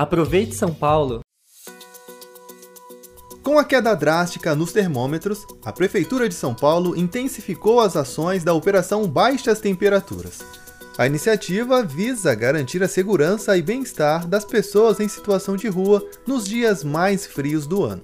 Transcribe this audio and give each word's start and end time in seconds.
Aproveite 0.00 0.54
São 0.54 0.72
Paulo! 0.72 1.20
Com 3.42 3.58
a 3.58 3.64
queda 3.64 3.94
drástica 3.94 4.54
nos 4.54 4.72
termômetros, 4.72 5.46
a 5.62 5.70
Prefeitura 5.74 6.26
de 6.26 6.34
São 6.34 6.54
Paulo 6.54 6.96
intensificou 6.96 7.80
as 7.80 7.94
ações 7.96 8.42
da 8.42 8.54
Operação 8.54 9.06
Baixas 9.06 9.60
Temperaturas. 9.60 10.38
A 10.96 11.06
iniciativa 11.06 11.82
visa 11.82 12.34
garantir 12.34 12.82
a 12.82 12.88
segurança 12.88 13.54
e 13.58 13.60
bem-estar 13.60 14.26
das 14.26 14.42
pessoas 14.42 15.00
em 15.00 15.06
situação 15.06 15.54
de 15.54 15.68
rua 15.68 16.02
nos 16.26 16.46
dias 16.46 16.82
mais 16.82 17.26
frios 17.26 17.66
do 17.66 17.84
ano. 17.84 18.00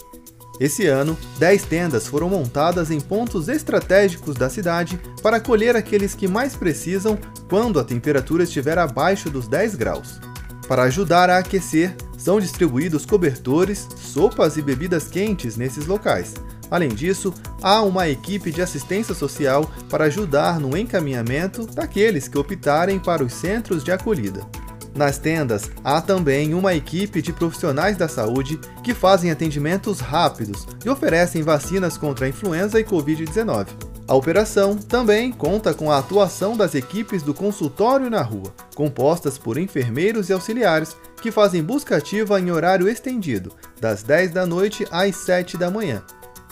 Esse 0.61 0.87
ano, 0.87 1.17
10 1.39 1.65
tendas 1.65 2.07
foram 2.07 2.29
montadas 2.29 2.91
em 2.91 3.01
pontos 3.01 3.49
estratégicos 3.49 4.35
da 4.35 4.51
cidade 4.51 5.01
para 5.23 5.39
acolher 5.39 5.75
aqueles 5.75 6.15
que 6.15 6.29
mais 6.29 6.55
precisam 6.55 7.19
quando 7.49 7.81
a 7.81 7.85
temperatura 7.85 8.45
estiver 8.45 8.77
abaixo 8.79 9.31
dos 9.31 9.49
10 9.49 9.77
graus. 9.77 10.21
Para 10.69 10.83
ajudar 10.85 11.31
a 11.31 11.39
aquecer, 11.39 11.95
são 12.19 12.41
distribuídos 12.41 13.07
cobertores, 13.07 13.87
sopas 13.97 14.57
e 14.57 14.63
bebidas 14.63 15.07
quentes 15.07 15.57
nesses 15.57 15.87
locais. 15.87 16.35
Além 16.71 16.89
disso, 16.89 17.33
há 17.63 17.83
uma 17.83 18.09
equipe 18.09 18.51
de 18.51 18.61
assistência 18.61 19.15
social 19.15 19.71
para 19.89 20.05
ajudar 20.05 20.59
no 20.59 20.77
encaminhamento 20.77 21.65
daqueles 21.67 22.27
que 22.27 22.39
optarem 22.39 22.99
para 22.99 23.23
os 23.23 23.33
centros 23.33 23.85
de 23.85 23.93
acolhida. 23.93 24.45
Nas 24.93 25.19
tendas, 25.19 25.71
há 25.85 26.01
também 26.01 26.55
uma 26.55 26.75
equipe 26.75 27.21
de 27.21 27.33
profissionais 27.33 27.97
da 27.97 28.09
saúde 28.09 28.59
que 28.83 28.95
fazem 28.95 29.31
atendimentos 29.31 30.01
rápidos 30.01 30.67
e 30.85 30.89
oferecem 30.89 31.43
vacinas 31.43 31.99
contra 31.99 32.27
a 32.27 32.29
influenza 32.29 32.81
e 32.81 32.85
Covid-19. 32.85 33.96
A 34.09 34.15
operação 34.15 34.77
também 34.77 35.33
conta 35.33 35.75
com 35.75 35.91
a 35.91 35.99
atuação 35.99 36.57
das 36.57 36.77
equipes 36.77 37.25
do 37.25 37.35
consultório 37.35 38.09
na 38.09 38.23
rua, 38.23 38.55
compostas 38.75 39.37
por 39.37 39.59
enfermeiros 39.59 40.29
e 40.29 40.33
auxiliares 40.33 40.97
que 41.21 41.33
fazem 41.33 41.61
busca 41.61 41.97
ativa 41.97 42.41
em 42.41 42.53
horário 42.53 42.89
estendido, 42.89 43.53
das 43.81 44.05
10 44.05 44.31
da 44.31 44.47
noite 44.47 44.87
às 44.93 45.17
7 45.17 45.57
da 45.57 45.73
manhã. 45.73 46.05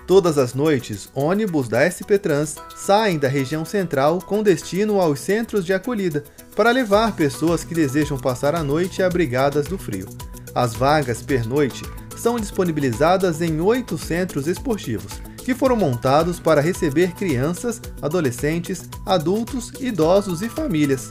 Todas 0.05 0.37
as 0.37 0.53
noites, 0.53 1.09
ônibus 1.15 1.69
da 1.69 1.89
SP 1.89 2.19
Trans 2.19 2.57
saem 2.77 3.19
da 3.19 3.29
região 3.29 3.65
central 3.65 4.19
com 4.19 4.43
destino 4.43 5.01
aos 5.01 5.21
centros 5.21 5.65
de 5.65 5.73
acolhida 5.73 6.25
para 6.57 6.73
levar 6.73 7.15
pessoas 7.15 7.63
que 7.63 7.75
desejam 7.75 8.19
passar 8.19 8.57
a 8.57 8.65
noite 8.65 9.01
abrigadas 9.01 9.67
do 9.67 9.79
frio. 9.79 10.09
As 10.53 10.75
vagas 10.75 11.23
pernoite 11.23 11.85
são 12.17 12.37
disponibilizadas 12.37 13.41
em 13.41 13.61
oito 13.61 13.97
centros 13.97 14.47
esportivos, 14.47 15.21
que 15.45 15.55
foram 15.55 15.77
montados 15.77 16.41
para 16.41 16.61
receber 16.61 17.13
crianças, 17.13 17.81
adolescentes, 18.01 18.89
adultos, 19.05 19.73
idosos 19.81 20.43
e 20.43 20.49
famílias. 20.49 21.09